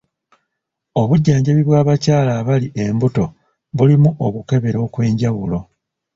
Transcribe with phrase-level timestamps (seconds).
[1.01, 3.25] Obujjanjabi bw'abakyala abali embuto
[3.77, 5.59] bulimu okukebera okw'enjawulo.